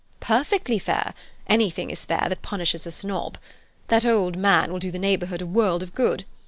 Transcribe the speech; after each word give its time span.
"Perfectly 0.19 0.79
fair. 0.79 1.13
Anything 1.45 1.91
is 1.91 2.07
fair 2.07 2.25
that 2.27 2.41
punishes 2.41 2.87
a 2.87 2.91
snob. 2.91 3.37
That 3.89 4.03
old 4.03 4.35
man 4.35 4.71
will 4.71 4.79
do 4.79 4.89
the 4.89 4.97
neighbourhood 4.97 5.43
a 5.43 5.45
world 5.45 5.83
of 5.83 5.93
good. 5.93 6.25